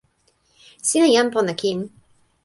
[0.87, 1.79] sina jan pona kin.